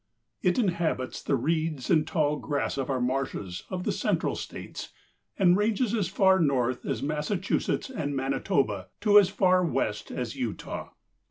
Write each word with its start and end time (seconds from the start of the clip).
It 0.41 0.57
inhabits 0.57 1.21
the 1.21 1.35
reeds 1.35 1.91
and 1.91 2.07
tall 2.07 2.37
grass 2.37 2.75
of 2.79 2.89
our 2.89 2.99
marshes 2.99 3.65
of 3.69 3.83
the 3.83 3.91
central 3.91 4.33
states 4.33 4.91
and 5.37 5.55
ranges 5.55 5.93
as 5.93 6.07
far 6.07 6.39
north 6.39 6.87
as 6.87 7.03
Massachusetts 7.03 7.87
and 7.87 8.15
Manitoba 8.15 8.87
to 9.01 9.19
as 9.19 9.29
far 9.29 9.63
west 9.63 10.09
as 10.09 10.35
Utah. 10.35 10.89